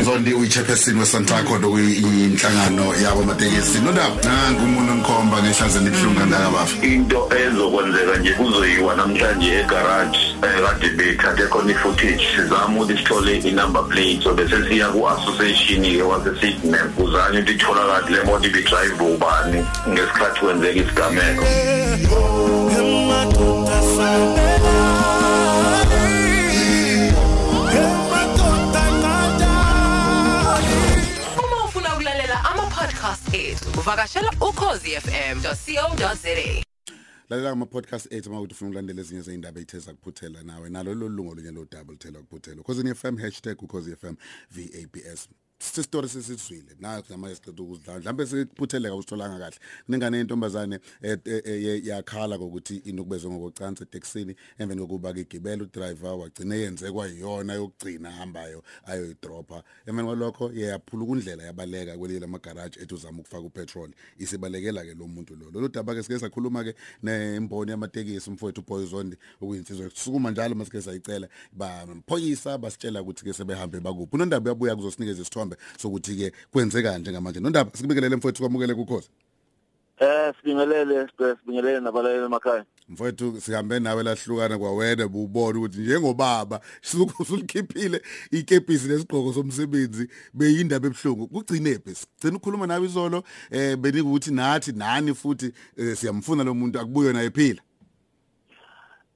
Izondi 0.00 0.34
uyichairperson 0.34 0.98
weSantaco 0.98 1.58
lokuyinhlangano 1.58 2.94
yabo 3.02 3.22
amatekisi. 3.22 3.78
Nodaba 3.80 4.16
nangu 4.24 4.64
umuntu 4.64 4.92
onikhomba 4.92 5.42
ngehlaze 5.42 5.78
libhlunga 5.80 6.26
ndaka 6.26 6.50
bafu. 6.50 6.76
into 6.82 7.28
ezokwenzeka 7.42 8.16
nje 8.18 8.32
kuzoyiwa 8.32 8.94
namhlanje 8.94 9.60
egarage 9.60 10.18
eh, 10.42 10.60
kade 10.64 10.88
bethathe 10.96 11.46
khona 11.46 11.72
i-footage 11.72 12.26
sizama 12.36 12.80
ukuthi 12.80 12.98
sithole 12.98 13.38
i-number 13.38 13.82
plate 13.88 14.20
so 14.22 14.34
bese 14.34 14.56
siya 14.68 14.88
ku-association-ke 14.88 16.02
wase-sydney 16.02 16.84
kuzanye 16.96 17.38
ukuthi 17.38 17.52
itholakali 17.52 18.16
le 18.16 18.22
moto 18.24 18.46
ibidrayive 18.48 19.04
ubani 19.04 19.64
ngesikhathi 19.88 20.40
kwenzeka 20.40 20.80
isigameko 20.80 21.44
ethu 34.02 34.02
uvakashela 34.02 34.32
ukhozifm.co.za 34.40 36.62
Lalela 37.28 37.50
ama 37.50 37.66
podcast 37.66 38.12
ethu 38.12 38.30
mawuthi 38.30 38.54
ufuna 38.54 38.70
ukulandela 38.70 39.00
ezinye 39.00 39.22
zeindaba 39.22 39.60
ezitheza 39.60 39.94
kuphuthela 39.94 40.42
nawe 40.42 40.70
nalo 40.70 40.94
lo 40.94 41.08
lungo 41.08 41.34
lunye 41.34 41.50
lo 41.50 41.64
double 41.64 41.96
thela 41.96 42.20
kuphuthela. 42.20 42.56
Because 42.56 42.82
ni 42.82 42.94
FM 42.94 43.16
#ukhozi_fm 43.16 44.16
VAPS. 44.50 45.28
Sistory 45.62 46.08
sesizwile 46.08 46.76
nayo 46.80 47.02
ngamanye 47.08 47.34
siqeda 47.34 47.62
ukuzidlala 47.62 48.00
mhlambe 48.00 48.26
sikuphutheleka 48.26 48.94
usitholanga 48.94 49.38
kahle. 49.38 49.56
Ningane 49.88 50.20
intombazane 50.20 50.78
eh, 51.02 51.18
eh, 51.24 51.42
eh, 51.44 51.86
yakhala 51.86 52.38
ngokuthi 52.38 52.76
inokubezwe 52.76 53.30
ngokucansa 53.30 53.84
eTexini 53.84 54.34
emveni 54.58 54.80
kokuba 54.80 55.12
ke 55.12 55.24
gibela 55.24 55.62
udriver 55.62 56.10
wagcina 56.10 56.54
yenze 56.54 56.90
kwayiyona 56.90 57.54
yokugcina 57.54 58.08
ahambayo 58.08 58.62
ayoyidropa 58.86 59.62
emveni 59.86 60.08
kwalokho 60.08 60.52
yaphula 60.52 61.06
kundlela 61.06 61.42
yabaleka 61.42 61.98
kwelile 61.98 62.24
amagarage 62.24 62.80
ethu 62.80 62.94
uzama 62.94 63.20
ukufaka 63.20 63.46
upetrol. 63.46 63.90
Isibalekela 64.18 64.82
ke 64.84 64.94
lo 64.94 65.06
muntu 65.06 65.36
lo. 65.36 65.60
Lo 65.60 65.68
daba 65.68 65.94
ke 65.94 66.02
sike 66.02 66.18
sakhuluma 66.18 66.64
ke 66.64 66.74
nemboni 67.02 67.70
yamatekisi 67.70 68.30
umfowethu 68.30 68.62
Poison 68.62 69.14
okuyinsizwe 69.40 69.90
kusukuma 69.90 70.30
njalo 70.30 70.54
masike 70.54 70.82
sayicela 70.82 71.28
bamphoyisa 71.52 72.58
basitshela 72.58 73.02
ukuthi 73.02 73.24
ke 73.24 73.32
sebehambe 73.32 73.80
bakuphi. 73.80 74.16
Unondaba 74.16 74.50
uyabuya 74.50 74.76
kuzosinikeza 74.76 75.22
isithombe. 75.22 75.51
Sokuthi 75.78 76.16
ke 76.16 76.32
kwenzeka 76.52 76.98
nje 76.98 77.12
ngamanje 77.12 77.40
nondaba 77.40 77.70
sikubekelele 77.74 78.16
mfowethu 78.16 78.42
kwamukele 78.42 78.74
kukhoza 78.74 79.08
eh 80.02 80.32
sibingelele 80.40 81.08
sibingelele 81.40 81.80
nabalaleli 81.80 82.24
emakhaya. 82.24 82.64
Mfowethu 82.88 83.40
sihambe 83.40 83.80
nawe 83.80 84.02
lahlukana 84.02 84.58
kwawena 84.58 85.08
bubona 85.08 85.58
ukuthi 85.58 85.78
njengobaba 85.78 86.60
usulikhiphile 87.20 88.02
ikepisi 88.30 88.88
lesigqoko 88.88 89.32
somsebenzi 89.32 90.08
beyindaba 90.34 90.86
ebhlungu 90.86 91.28
kugcine 91.28 91.78
phi? 91.78 91.94
Sigcina 91.94 92.36
ukukhuluma 92.36 92.66
nawe 92.66 92.86
izolo 92.86 93.22
eh 93.50 93.76
benika 93.76 94.08
ukuthi 94.08 94.30
nathi 94.30 94.72
nani 94.72 95.14
futhi 95.14 95.52
eh, 95.76 95.96
siyamfuna 95.96 96.44
lo 96.44 96.54
muntu 96.54 96.80
akubuyo 96.80 97.12
naye 97.12 97.30
phila. 97.30 97.62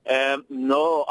Um 0.08 0.44
no 0.50 1.02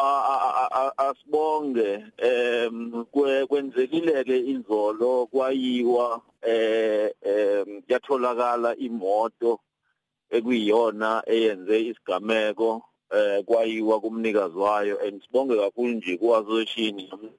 asibonge 0.98 2.06
em 2.18 3.06
kwe- 3.14 3.46
kwenzekile 3.48 4.24
ke 4.24 4.38
izolo 4.54 5.28
kwayiwa 5.32 6.22
eh 6.42 7.12
em 7.22 7.82
yatholakala 7.88 8.76
imoto 8.78 9.60
ekuyiyona 10.30 11.24
eyenze 11.28 11.76
isigameko 11.90 12.84
eh 13.12 13.44
kwayiwa 13.46 14.00
kumnikazi 14.02 14.58
wayo. 14.58 14.96
And 15.06 15.22
sibonge 15.22 15.56
kakhulu 15.56 15.94
nje 15.94 16.18
kuassociation 16.18 17.32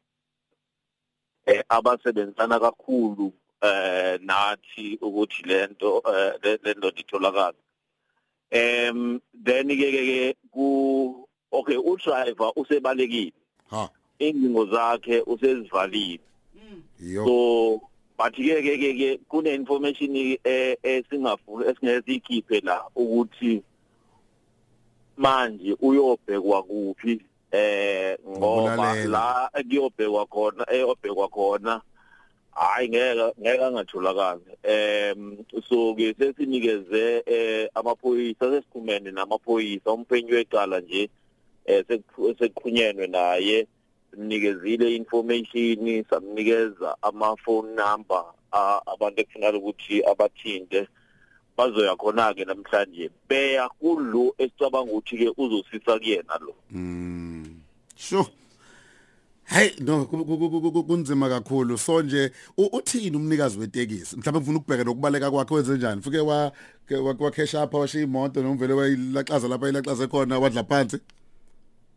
eh 1.46 1.62
abasebenzisana 1.68 2.60
kakhulu 2.60 3.32
eh 3.62 4.18
nathi 4.20 4.98
ukuthi 5.02 5.42
lento 5.42 6.02
eh 6.06 6.32
le- 6.42 6.58
lento 6.64 6.90
ditholakala 6.90 7.58
em 8.50 9.20
then 9.44 9.68
ke 9.68 9.88
ke 9.92 10.36
ku 10.54 11.28
okay 11.52 11.76
udriver 11.76 12.52
usebalekile. 12.56 13.32
Ha. 13.70 13.88
Ingingo 14.18 14.66
zakhe 14.66 15.22
usezivalile. 15.26 16.20
Yo. 17.00 17.24
So 17.26 17.80
bathi 18.18 18.48
ke 18.48 18.78
ke 18.80 18.92
ke 18.96 19.20
kune 19.28 19.54
information 19.54 20.16
eh 20.44 20.76
esingafuna 20.82 21.66
esingesikhiphe 21.66 22.60
la 22.64 22.82
ukuthi 22.96 23.62
manje 25.16 25.76
uyobhekwa 25.80 26.62
kuphi 26.62 27.20
eh 27.52 28.16
ngoba 28.28 28.94
la 29.04 29.50
ekuyobhekwa 29.54 30.26
khona 30.26 30.64
eyobhekwa 30.72 31.28
khona 31.28 31.80
hayi 32.50 32.88
ngeke 32.88 33.32
ngeke 33.40 33.64
angatholakala 33.64 34.40
em 34.62 35.36
so 35.68 35.94
ke 35.94 36.14
sesinikeze 36.18 37.22
eh 37.26 37.68
amaphoyisa 37.74 38.50
sesikhumene 38.50 39.10
namaphoyisa 39.10 39.92
umphenyi 39.92 40.32
wecala 40.32 40.80
nje 40.80 41.10
eh 41.66 41.84
sekuqhunyenwe 42.38 43.06
naye 43.06 43.66
simnikezile 44.10 44.96
information 44.96 46.04
samnikeza 46.10 46.96
ama 47.02 47.36
phone 47.36 47.74
number 47.74 48.24
abantu 48.86 49.20
ekufanele 49.20 49.58
ukuthi 49.58 50.04
abathinte. 50.04 50.88
Bazoya 51.56 51.96
khona 51.96 52.34
ke 52.34 52.44
namhlanje 52.44 53.10
beya 53.28 53.68
kulo 53.80 54.34
esicabanga 54.38 54.92
ukuthi 54.92 55.16
ke 55.16 55.28
uzosisa 55.36 55.98
kuyena 55.98 56.38
lo. 56.40 56.54
Mm 56.70 57.46
sure 57.96 58.26
Hey 59.48 59.70
no 59.80 60.04
kunzima 60.06 61.28
kakhulu. 61.28 61.78
So 61.78 62.02
nje 62.02 62.32
uthini 62.56 63.16
umnikazi 63.16 63.58
wetekisi? 63.58 64.16
Mhlawumbe 64.16 64.40
ngifuna 64.40 64.58
ukubheka 64.58 64.84
nokubaleka 64.84 65.30
kwakhe 65.30 65.54
wenze 65.54 65.76
njani? 65.76 66.00
Ufike 66.00 66.18
wa 66.18 66.52
wakhesha 67.18 67.62
apha 67.62 67.78
washiya 67.78 68.04
imoto 68.04 68.42
nomvele 68.42 68.72
wayilaxaza 68.72 69.48
lapha 69.48 69.68
ilaxaze 69.68 70.06
khona 70.06 70.38
wadla 70.38 70.64
phansi? 70.64 70.98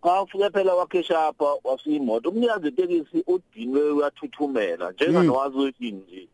Awufike 0.01 0.49
phela 0.49 0.75
wakhesha 0.75 1.27
apha 1.27 1.45
wasiya 1.63 1.95
imoto 1.95 2.29
umnikazi 2.29 2.65
wetekisi 2.65 3.23
udinwe 3.27 3.81
uyathuthumela 3.91 4.91
njenganowazi 4.91 5.57
ukuthi 5.57 5.91
nje 5.91 6.27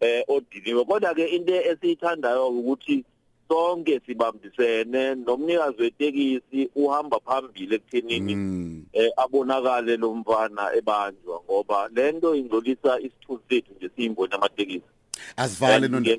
eh 0.00 0.24
odiniwe. 0.28 0.84
Kodwa 0.84 1.14
ke 1.14 1.26
into 1.26 1.54
esiyithandayo 1.54 2.48
ukuthi 2.48 3.04
sonke 3.48 4.00
sibambisene 4.06 5.14
nomnikazi 5.14 5.82
wetekisi 5.82 6.70
uhamba 6.74 7.20
phambili 7.20 7.74
ekuthenini 7.74 8.84
eh 8.92 9.10
abonakale 9.16 9.96
lo 9.96 10.14
mfana 10.14 10.74
ebanjwa 10.74 11.40
ngoba 11.44 11.88
lento 11.94 12.34
ingcolisa 12.34 13.00
isithunzi 13.00 13.42
sethu 13.48 13.72
nje 13.76 13.90
siyimboni 13.96 14.34
amatekisi. 14.34 14.90
Asivale 15.36 15.88
nonto 15.88 16.10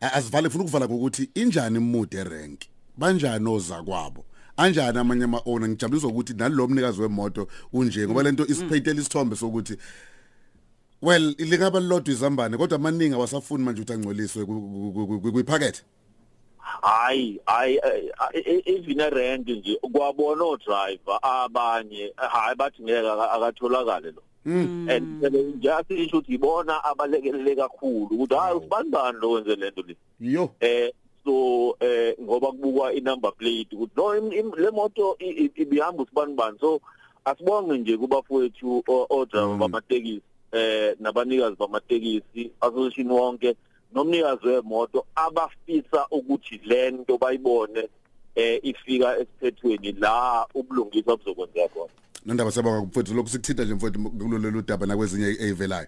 asivale 0.00 0.48
ufuna 0.48 0.64
ukuvala 0.64 0.88
ngokuthi 0.88 1.30
injani 1.34 1.76
imude 1.78 2.16
erank 2.18 2.60
banjani 2.96 3.48
oza 3.48 3.82
kwabo? 3.82 4.24
Anjani 4.56 4.98
amanye 4.98 5.24
ama 5.24 5.40
owner 5.46 5.68
ngijabulisa 5.68 6.08
ukuthi 6.08 6.34
nalo 6.34 6.68
mnikazi 6.68 7.02
wemoto 7.02 7.48
unje 7.72 8.06
ngoba 8.06 8.22
lento 8.22 8.46
isipheyitela 8.46 9.00
isithombe 9.00 9.36
sokuthi 9.36 9.76
well 11.02 11.34
ilingaba 11.38 11.80
lodwa 11.80 12.14
izambane 12.14 12.56
kodwa 12.56 12.76
amaningi 12.76 13.14
awasafuni 13.14 13.64
manje 13.64 13.82
ukuthi 13.82 13.92
angcoliswe 13.92 14.46
kwiphakethe 15.32 15.82
hayi 16.82 17.40
hayi 17.46 17.80
even 18.64 19.10
rent 19.10 19.48
nje 19.48 19.78
kwabona 19.92 20.44
o 20.44 20.56
driver 20.56 21.18
abanye 21.22 22.12
hayi 22.16 22.56
bathi 22.56 22.82
ngeke 22.82 23.08
akatholakale 23.08 24.10
lo. 24.10 24.22
And 24.46 25.22
nje 25.22 25.72
asisho 25.72 26.18
ukuthi 26.18 26.34
ibona 26.34 26.84
abalekelele 26.84 27.56
kakhulu 27.56 28.08
ukuthi 28.10 28.34
hayi 28.34 28.56
ubanibani 28.56 29.18
lo 29.20 29.30
wenze 29.30 29.56
lento 29.56 29.82
le? 29.82 29.96
Yo. 30.20 30.54
Eh 30.60 30.92
so 31.24 31.76
eh 31.80 32.16
ngoba 32.22 32.46
kubukwa 32.52 32.92
i-number 32.92 33.32
plate 33.32 33.68
ukuthi 33.72 33.96
no 33.96 34.14
le 34.56 34.70
moto 34.70 35.16
ibihamba 35.18 36.02
usibanibani 36.02 36.58
so 36.60 36.80
asibonge 37.24 37.78
nje 37.78 37.96
kubafowethu 37.96 38.84
o 38.86 39.26
driver 39.26 39.56
bamatekisi 39.56 40.22
eh 40.52 40.96
nabanikazi 41.00 41.56
bamatekisi 41.56 42.50
association 42.60 43.10
wonke 43.10 43.56
nomnikazi 43.94 44.46
wemoto 44.46 45.06
abafisa 45.14 46.06
ukuthi 46.10 46.60
lento 46.64 47.18
bayibone 47.18 47.88
eh 48.34 48.60
ifika 48.62 49.18
esiphethweni 49.18 49.92
la 49.92 50.46
ubulungiswa 50.54 51.16
buzokwenzeka 51.16 51.68
khona. 51.68 51.92
Nandaba 52.26 52.50
sabaka 52.50 52.80
mfowethu 52.80 53.14
lokhu 53.14 53.28
sikuthinta 53.28 53.64
nje 53.64 53.74
mfowethu 53.74 54.10
kulolu 54.10 54.62
daba 54.62 54.86
nakwezinye 54.86 55.26
eyivelayo 55.26 55.86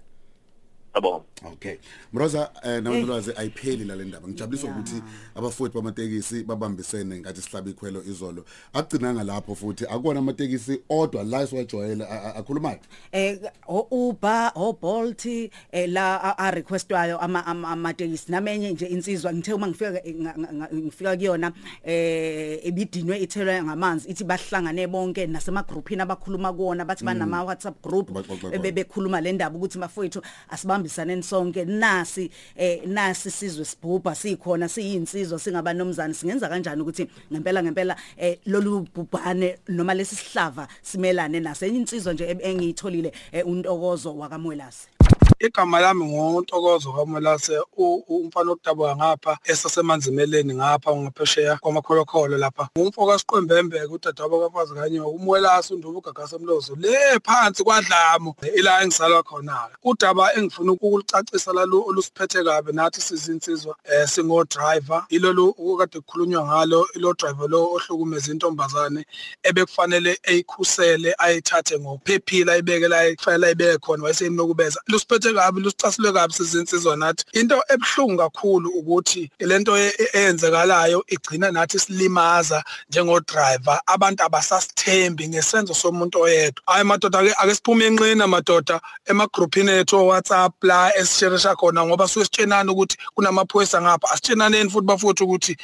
yabona 0.97 1.25
okay. 1.53 1.76
Mroza 2.12 2.50
eh 2.62 2.83
nawulwazi 2.83 3.33
ayipheli 3.37 3.85
la 3.85 3.97
le 3.97 4.05
ndaba. 4.05 4.29
Ngijabulisa 4.29 4.67
ukuthi 4.67 5.03
abafowethu 5.35 5.75
bamatekisi 5.75 6.45
babambisene 6.45 7.21
ngathi 7.21 7.43
sihlaba 7.43 7.71
ikhwelo 7.71 8.03
izolo. 8.03 8.45
Agcina 8.73 9.25
lapho 9.25 9.55
futhi 9.55 9.87
akona 9.87 10.19
amatekisi 10.19 10.81
odwa 10.88 11.25
la 11.25 11.43
esiwajwayela 11.43 12.35
akhulumayo 12.35 12.79
eh 13.12 13.38
Uber 13.91 14.53
o 14.55 14.73
Bolt 14.73 15.26
eh 15.26 15.50
la 15.88 16.38
a 16.38 16.50
requestwayo 16.50 17.19
ama 17.19 17.47
amatekisi. 17.47 18.33
Namenye 18.33 18.73
nje 18.73 18.87
insizwa 18.87 19.33
ngithe 19.33 19.53
uma 19.53 19.69
ngifika 19.69 20.03
ngifika 20.75 21.17
kuyona 21.17 21.53
eh 21.85 22.67
ebidinwe 22.67 23.19
ithelwe 23.19 23.62
ngamanzi 23.62 24.09
ithi 24.09 24.25
bahlangane 24.25 24.87
bonke 24.87 25.26
nasema 25.26 25.62
groupini 25.62 26.03
abakhuluma 26.03 26.53
kuona 26.53 26.85
bathi 26.85 27.05
banama 27.05 27.45
WhatsApp 27.45 27.83
group 27.83 28.11
bebekhuluma 28.62 29.21
le 29.21 29.33
ndaba 29.33 29.57
ukuthi 29.57 29.79
bafowethu 29.79 30.23
asibambe 30.49 30.86
sihambisane 30.88 31.23
sonke 31.23 31.64
nasi 31.64 32.31
eh 32.57 32.83
nasi 32.87 33.31
sizwe 33.31 33.64
sibhubha 33.64 34.14
sikhona 34.14 34.68
siyinsizwa 34.68 35.38
singaba 35.38 35.72
nomzana. 35.75 36.14
Singenza 36.14 36.49
kanjani 36.49 36.83
ukuthi 36.83 37.09
ngempela 37.33 37.62
ngempela 37.62 37.96
eh 38.16 38.38
lolu 38.46 38.87
bhubhane 38.94 39.59
noma 39.68 39.94
lesi 39.94 40.16
sihlava 40.16 40.68
simelane 40.83 41.40
naso? 41.40 41.66
Enye 41.66 41.79
insizwa 41.79 42.12
nje 42.12 42.37
engiyitholile 42.40 43.12
untokozo 43.44 44.16
wakamwelasi 44.16 44.95
igama 45.38 45.81
lami 45.81 46.05
ngontokozo 46.05 46.92
kaMolase 46.92 47.61
umfana 48.09 48.53
okudabuka 48.53 48.96
ngapha 48.96 49.38
esasemanzimeleni 49.44 50.55
ngapha 50.55 50.96
ngaphesheya 50.96 51.57
kwamakholokolo 51.57 52.38
lapha. 52.38 52.68
Umfoka 52.77 53.18
siqwembembe 53.18 53.85
udadewabo 53.85 54.49
kafazi 54.49 54.75
kanye 54.75 55.01
umwelasi 55.01 55.75
undubu 55.75 56.01
gagasa 56.01 56.38
mlozo 56.38 56.77
le 56.77 57.20
phansi 57.25 57.64
kwadlamo 57.64 58.37
ila 58.57 58.83
engisalwa 58.83 59.22
khona 59.22 59.68
udaba 59.85 60.35
engifuna 60.35 60.72
ukulicacisa 60.72 61.53
lalo 61.53 61.85
olusiphethe 61.88 62.44
kabe 62.44 62.72
nathi 62.72 63.01
sizinsizwa 63.01 63.77
eh 63.85 64.09
singo 64.09 64.44
driver 64.44 65.05
ilolu 65.09 65.55
okade 65.59 66.01
kukhulunywa 66.01 66.46
ngalo 66.46 66.88
ilo 66.94 67.14
driver 67.14 67.49
lo 67.49 67.72
ohlukumeza 67.75 68.33
intombazane 68.33 69.05
ebekufanele 69.42 70.18
eyikhusele 70.22 71.14
ayithathe 71.18 71.79
ngokuphephila 71.79 72.53
ayibeke 72.53 72.88
la 72.88 73.14
kufanele 73.14 73.46
ayibeke 73.46 73.79
khona 73.79 74.03
wayesenokubeza 74.05 74.81
lusiphethe 74.87 75.26
kabi 75.35 75.61
lusicasulwe 75.61 76.12
kabi 76.12 76.35
sizinsizwa 76.35 76.97
nathi 76.97 77.25
into 77.33 77.62
ebhlungu 77.69 78.17
kakhulu 78.17 78.71
ukuthi 78.71 79.31
lento 79.41 79.77
eyenzekalayo 80.15 81.05
igcina 81.09 81.51
nathi 81.51 81.79
silimaza 81.79 82.65
njengo 82.91 83.21
driver 83.21 83.81
abantu 83.87 84.23
abasasithembi 84.23 85.29
ngesenzo 85.29 85.75
somuntu 85.75 86.21
oyedwa. 86.21 86.62
Hayi 86.67 86.85
madoda 86.85 87.19
ake 87.19 87.35
ake 87.39 87.55
siphume 87.55 87.87
enqina 87.87 88.27
madoda 88.27 88.81
ema 89.07 89.27
groupini 89.27 89.71
ethu 89.71 90.09
WhatsApp 90.09 90.65
la 90.65 90.97
esisheresha 90.97 91.55
khona 91.57 91.87
ngoba 91.87 92.09
suke 92.09 92.25
sitshenana 92.25 92.73
ukuthi 92.73 92.97
kunamaphoyisa 93.15 93.83
ngapha 93.83 94.11
asitshenaneni 94.11 94.71
futhi 94.71 94.87
bafuthi 94.87 95.25
ukuthi 95.25 95.57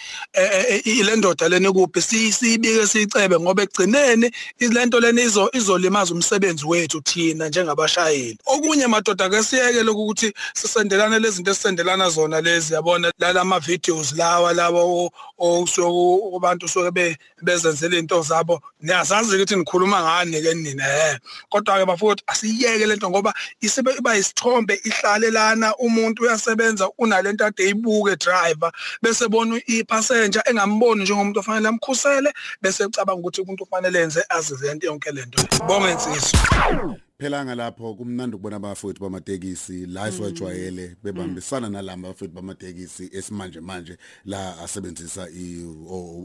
ile 0.84 1.16
ndoda 1.16 1.48
leni 1.48 1.72
kuphi 1.72 2.02
siyibike 2.02 2.86
siyicebe 2.86 3.40
ngoba 3.40 3.62
egcineni 3.62 4.30
ilento 4.58 5.00
leni 5.00 5.22
izo 5.22 5.50
izolimaza 5.52 6.14
umsebenzi 6.14 6.66
wethu 6.66 7.00
thina 7.00 7.48
njengabashayeli. 7.48 8.38
Okunye 8.46 8.86
madoda 8.86 9.28
ke 9.30 9.42
siyeke 9.52 9.82
lokuthi 9.82 10.32
sisendelana 10.54 11.18
lezi 11.18 11.36
zinto 11.36 11.50
esisendelana 11.50 12.10
zona 12.10 12.40
lezi 12.40 12.74
yabona? 12.74 13.12
Lalama 13.18 13.60
videos 13.60 14.12
lawa 14.12 14.52
lawa 14.52 15.10
okusuku 15.38 16.36
abantu 16.36 16.68
suke 16.68 17.16
bezenzela 17.42 17.98
into 17.98 18.22
zabo. 18.22 18.62
Niyazazi 18.80 19.36
ukuthi 19.36 19.56
nikhuluma 19.56 20.02
ngani 20.02 20.42
ke 20.42 20.54
nina 20.54 20.84
eh 20.84 21.18
kodwa 21.50 21.78
ke 21.78 21.86
bafowethu 21.86 22.24
asiyeke 22.26 22.86
lento 22.86 23.10
ngoba 23.10 23.34
isibe 23.60 23.92
iba 23.98 24.16
isithombe 24.16 24.80
ihlale 24.84 25.30
lana 25.30 25.76
umuntu 25.76 26.22
uyasebenza 26.22 26.88
unalento 26.98 27.44
ade 27.44 27.68
ibuke 27.68 28.16
driver 28.16 28.72
bese 29.02 29.28
bona 29.28 29.60
ipassenger 29.66 30.42
engamboni 30.46 31.02
njengomuntu 31.02 31.40
ofanele 31.40 31.68
amkhusele 31.68 32.32
bese 32.62 32.84
ecabanga 32.84 33.20
ukuthi 33.20 33.40
umuntu 33.40 33.62
ofanele 33.62 34.02
enze 34.02 34.24
azizente 34.28 34.86
yonke 34.86 35.10
lento 35.10 35.38
bonge 35.66 35.90
insizwa 35.92 37.01
phelanga 37.22 37.54
lapho 37.54 37.94
kumnandi 37.94 38.36
ukubona 38.36 38.56
abafowethu 38.56 39.02
bamatekisi 39.02 39.86
la 39.86 40.08
esiwajwayele 40.08 40.96
bebambisana 41.02 41.68
nalamba 41.70 42.08
abafowethu 42.08 42.34
bamatekisi 42.34 43.10
esimanje 43.12 43.60
manje 43.60 43.96
la 44.24 44.58
asebenzisa 44.58 45.28
i 45.30 45.64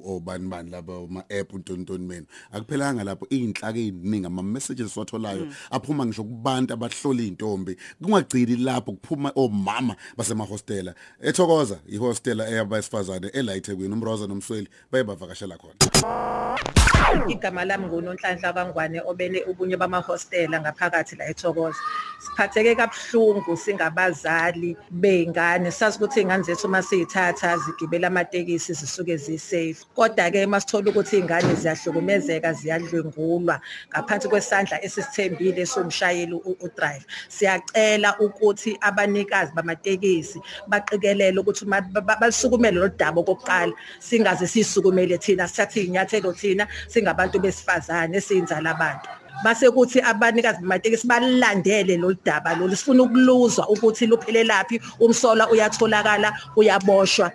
obani 0.05 0.47
bani 0.47 0.69
laba 0.69 0.93
ama 0.95 1.23
app 1.29 1.53
untontoni 1.53 2.05
menu 2.07 2.25
akuphelanga 2.51 3.03
lapho 3.03 3.27
izinhlaka 3.29 3.79
eziningi 3.79 4.25
ama 4.25 4.43
messages 4.43 4.93
siwatholayo 4.93 5.47
aphuma 5.71 6.05
ngisho 6.05 6.23
kubantu 6.23 6.73
abahlola 6.73 7.21
intombi 7.21 7.77
kungagcili 8.03 8.55
lapho 8.55 8.91
kuphuma 8.91 9.31
omama 9.35 9.95
basemahostela. 10.17 10.95
Ethokoza 11.21 11.79
ihostela 11.87 12.49
eyabasifazane 12.49 13.27
ela 13.27 13.55
eThekwini 13.55 13.93
umroza 13.93 14.27
nomsweli 14.27 14.67
bayebavakashela 14.91 15.57
khona. 15.57 16.86
Igama 17.27 17.65
lami 17.65 17.85
ngunonhlanhla 17.87 18.53
kangwane 18.53 19.01
obele 19.01 19.43
ubunye 19.49 19.77
bamahostela 19.77 20.61
ngaphakathi 20.61 21.15
la 21.15 21.25
eThokoza. 21.31 21.79
Siphatheke 22.19 22.75
kabuhlungu 22.75 23.57
singabazali 23.57 24.75
bengane 24.91 25.71
sazi 25.71 25.97
ukuthi 25.97 26.21
ingane 26.21 26.43
zethu 26.43 26.67
uma 26.67 26.81
siyithatha 26.81 27.57
zigibela 27.57 28.07
amatekisi 28.07 28.73
zisuke 28.73 29.17
zisafe 29.17 29.85
kodwa 29.95 30.31
ke 30.31 30.45
masithola 30.47 30.89
ukuthi 30.91 31.17
ingane 31.17 31.53
ziyahlukumezeka 31.55 32.53
ziyadlwengulwa 32.53 33.61
ngaphansi 33.89 34.27
kwesandla 34.27 34.83
esisithembile 34.83 35.65
somshayeli 35.65 36.33
udrive 36.33 37.05
siyacela 37.29 38.19
ukuthi 38.19 38.77
abanikazi 38.81 39.51
bamatekisi 39.53 40.41
baqikelele 40.67 41.39
ukuthi 41.39 41.65
uma 41.65 41.81
balisukumele 41.81 42.79
lo 42.79 42.87
daba 42.89 43.21
okokuqala 43.21 43.73
singaze 43.99 44.47
sisukumele 44.47 45.17
thina 45.17 45.47
sithathe 45.47 45.83
inyathelo 45.83 46.33
thina 46.33 46.67
singabantu 46.87 47.39
besifazane 47.39 48.21
siyinzala 48.21 48.69
abantu. 48.71 49.09
Base 49.43 49.69
kuthi 49.69 50.01
abanikazi 50.01 50.61
bamatekisi 50.61 51.07
balilandele 51.07 51.97
lo 51.97 52.13
daba 52.25 52.55
lo 52.55 52.75
sifuna 52.75 53.03
ukuluzwa 53.03 53.69
ukuthi 53.69 54.07
luphelelaphi 54.07 54.81
umsola 54.99 55.49
uyatholakala 55.49 56.33
uyaboshwa 56.55 57.31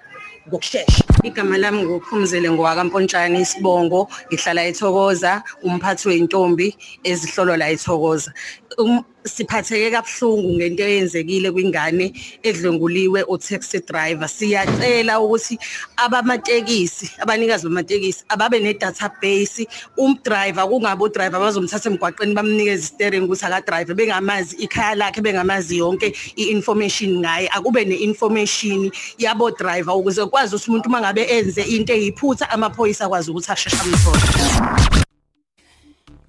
ngokusheshsha 0.49 1.05
igama 1.23 1.59
lami 1.59 1.83
nguphumzile 1.85 2.51
ngowakaMpontshane 2.51 3.39
isibongo 3.41 4.09
ngihlala 4.27 4.63
eThokoza 4.71 5.43
umphathi 5.63 6.09
weintombi 6.09 6.67
ezihlolo 7.05 7.57
la 7.57 7.71
eThokoza. 7.71 8.31
Um, 8.79 9.05
siphatheke 9.25 9.91
kabuhlungu 9.91 10.57
ngento 10.57 10.83
eyenzekile 10.83 11.51
kwingane 11.53 12.13
edlwenguliwe 12.43 13.23
utaxi 13.23 13.81
driver. 13.87 14.29
Siyacela 14.29 15.21
ukuthi 15.21 15.59
abamatekisi 15.97 17.11
abanikazi 17.19 17.67
bamatekisi 17.69 18.25
ababe 18.29 18.61
ne 18.61 18.75
database 18.75 19.67
umdriver 19.97 20.67
kungabe 20.69 21.03
udriver 21.05 21.41
bazomthatha 21.41 21.91
emgwaqeni 21.91 22.35
bamnikeze 22.35 22.87
steering 22.87 23.25
ukuthi 23.25 23.45
aka 23.47 23.61
driver 23.61 23.95
bengamazi 23.95 24.57
ikhaya 24.57 24.95
lakhe 24.95 25.21
bengamazi 25.21 25.79
yonke 25.79 26.13
iinformation 26.39 27.21
ngaye 27.21 27.49
akube 27.49 27.85
neinformation 27.85 28.91
yabo 29.19 29.51
driver 29.51 29.95
ukuze 29.95 30.27
kwazi 30.27 30.57
ukuthi 30.57 30.71
umuntu 30.71 30.91
mangabe 30.91 31.23
enze 31.23 31.63
into 31.63 31.93
eyiphutha 31.93 32.51
amaphoyisa 32.51 33.09
kwazi 33.09 33.31
ukuthi 33.31 33.53
asheshe 33.53 33.77
amthole. 33.83 35.02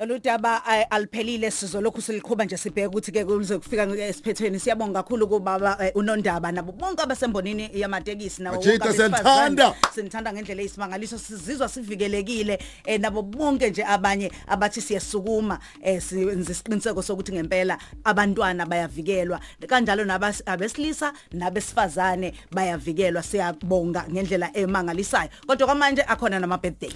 Oludaba 0.03 0.65
aliphelile 0.89 1.51
sizolokhu 1.51 2.01
siliqhuba 2.01 2.45
nje 2.45 2.57
sibheke 2.57 2.87
ukuthi 2.87 3.11
ke 3.11 3.25
kuze 3.25 3.57
kufika 3.57 3.83
esiphethweni. 3.83 4.59
Siyabonga 4.59 5.03
kakhulu 5.03 5.27
kubaba 5.27 5.77
unondaba 5.95 6.51
nabo 6.51 6.71
bonke 6.71 7.01
abasembonini 7.01 7.69
yamatekisi 7.73 8.43
nawo 8.43 8.57
Jita 8.57 8.93
siyathanda 8.93 9.75
sinithanda 9.95 10.33
ngendlela 10.33 10.61
eyisimangaliso. 10.61 11.17
Sizizwa 11.17 11.69
sivikelekile 11.69 12.59
nabo 12.99 13.21
bonke 13.21 13.69
nje 13.69 13.83
abanye 13.83 14.31
abathi 14.47 14.81
siyasukuma 14.81 15.59
senze 15.81 16.51
isiqiniseko 16.51 17.01
sokuthi 17.01 17.31
ngempela 17.31 17.77
abantwana 18.03 18.65
bayavikelwa. 18.65 19.39
Kanjalo 19.67 20.03
nabesilisa 20.05 21.13
nabesifazane 21.31 22.33
bayavikelwa. 22.51 23.23
Siyabonga 23.23 24.05
ngendlela 24.11 24.51
emangalisayo. 24.53 25.29
Kodwa 25.47 25.67
kwamanje 25.67 26.01
akhona 26.01 26.39
nama 26.39 26.57
birthday 26.57 26.91